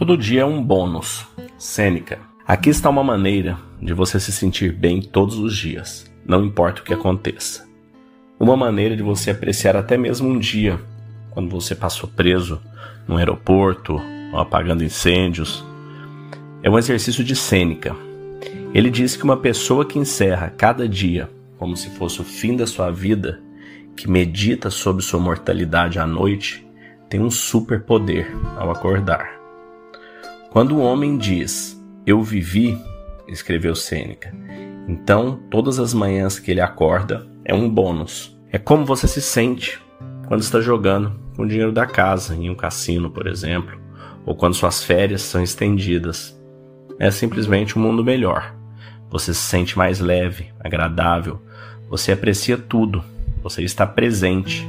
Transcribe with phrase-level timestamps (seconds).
[0.00, 1.26] Todo dia é um bônus.
[1.58, 2.20] Sêneca.
[2.46, 6.84] Aqui está uma maneira de você se sentir bem todos os dias, não importa o
[6.84, 7.68] que aconteça.
[8.38, 10.80] Uma maneira de você apreciar até mesmo um dia,
[11.32, 12.62] quando você passou preso
[13.06, 14.00] no aeroporto
[14.32, 15.62] ou apagando incêndios.
[16.62, 17.94] É um exercício de Sêneca.
[18.72, 21.28] Ele diz que uma pessoa que encerra cada dia
[21.58, 23.38] como se fosse o fim da sua vida,
[23.94, 26.66] que medita sobre sua mortalidade à noite,
[27.06, 29.39] tem um superpoder ao acordar.
[30.50, 32.76] Quando o homem diz, Eu vivi,
[33.28, 34.34] escreveu Sêneca,
[34.88, 38.36] então todas as manhãs que ele acorda é um bônus.
[38.50, 39.80] É como você se sente
[40.26, 43.80] quando está jogando com o dinheiro da casa em um cassino, por exemplo,
[44.26, 46.36] ou quando suas férias são estendidas.
[46.98, 48.52] É simplesmente um mundo melhor.
[49.08, 51.40] Você se sente mais leve, agradável,
[51.88, 53.04] você aprecia tudo,
[53.40, 54.68] você está presente.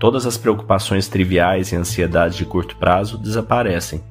[0.00, 4.02] Todas as preocupações triviais e ansiedades de curto prazo desaparecem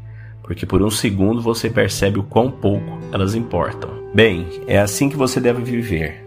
[0.43, 3.89] porque por um segundo você percebe o quão pouco elas importam.
[4.13, 6.25] Bem, é assim que você deve viver.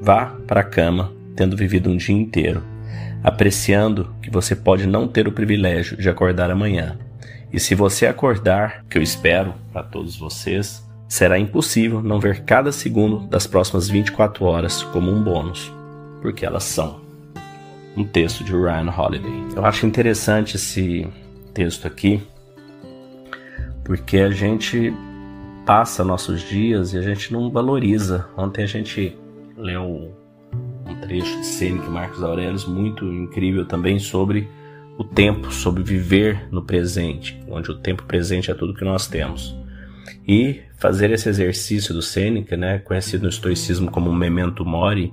[0.00, 2.62] Vá para a cama tendo vivido um dia inteiro,
[3.22, 6.98] apreciando que você pode não ter o privilégio de acordar amanhã.
[7.52, 12.72] E se você acordar, que eu espero para todos vocês, será impossível não ver cada
[12.72, 15.72] segundo das próximas 24 horas como um bônus,
[16.20, 17.00] porque elas são.
[17.96, 19.44] Um texto de Ryan Holiday.
[19.54, 21.06] Eu acho interessante esse
[21.52, 22.20] texto aqui,
[23.84, 24.92] porque a gente
[25.66, 28.26] passa nossos dias e a gente não valoriza.
[28.36, 29.16] Ontem a gente
[29.56, 30.12] leu
[30.86, 34.48] um trecho de Sêneca Marcos Aurelius muito incrível também sobre
[34.96, 39.54] o tempo, sobre viver no presente, onde o tempo presente é tudo que nós temos.
[40.26, 45.12] E fazer esse exercício do Sêneca, né, conhecido no estoicismo como memento mori,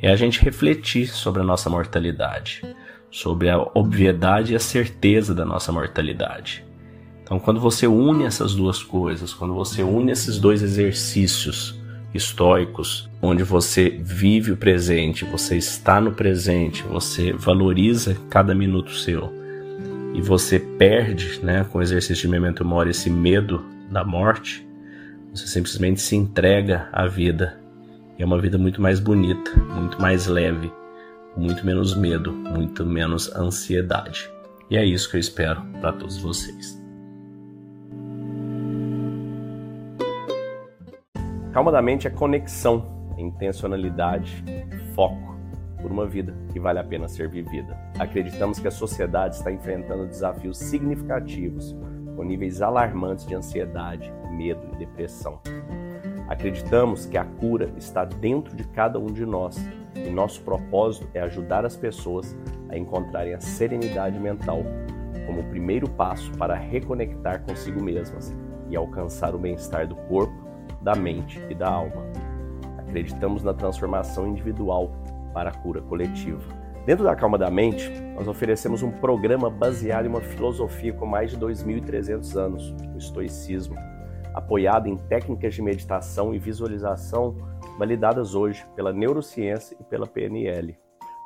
[0.00, 2.62] é a gente refletir sobre a nossa mortalidade,
[3.10, 6.64] sobre a obviedade e a certeza da nossa mortalidade.
[7.32, 11.74] Então, quando você une essas duas coisas, quando você une esses dois exercícios
[12.12, 19.32] estoicos, onde você vive o presente, você está no presente, você valoriza cada minuto seu
[20.12, 24.68] e você perde, né, com o exercício de memento mori, esse medo da morte,
[25.34, 27.58] você simplesmente se entrega à vida.
[28.18, 30.70] E é uma vida muito mais bonita, muito mais leve,
[31.34, 34.28] muito menos medo, muito menos ansiedade.
[34.68, 36.81] E é isso que eu espero para todos vocês.
[41.52, 44.42] Calma da mente é conexão, intencionalidade,
[44.94, 45.36] foco
[45.82, 47.78] por uma vida que vale a pena ser vivida.
[47.98, 51.76] Acreditamos que a sociedade está enfrentando desafios significativos,
[52.16, 55.40] com níveis alarmantes de ansiedade, medo e depressão.
[56.26, 59.58] Acreditamos que a cura está dentro de cada um de nós
[59.94, 62.34] e nosso propósito é ajudar as pessoas
[62.70, 64.62] a encontrarem a serenidade mental
[65.26, 68.34] como o primeiro passo para reconectar consigo mesmas
[68.70, 70.41] e alcançar o bem-estar do corpo
[70.82, 72.02] da mente e da alma.
[72.78, 74.92] Acreditamos na transformação individual
[75.32, 76.42] para a cura coletiva.
[76.84, 81.30] Dentro da Calma da Mente, nós oferecemos um programa baseado em uma filosofia com mais
[81.30, 83.76] de 2.300 anos, o estoicismo,
[84.34, 87.36] apoiado em técnicas de meditação e visualização
[87.78, 90.76] validadas hoje pela neurociência e pela PNL.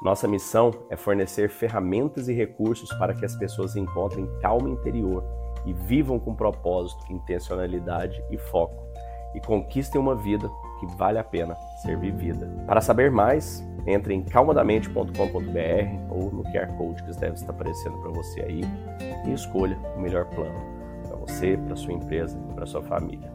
[0.02, 5.24] Nossa missão é fornecer ferramentas e recursos para que as pessoas encontrem calma interior
[5.64, 8.86] e vivam com propósito, intencionalidade e foco
[9.34, 10.48] e conquistem uma vida
[10.80, 12.50] que vale a pena ser vivida.
[12.66, 15.10] Para saber mais, entre em calmadamente.com.br
[16.10, 18.62] ou no QR Code que deve estar aparecendo para você aí
[19.26, 20.76] e escolha o melhor plano
[21.06, 23.32] para você, para sua empresa e para sua família.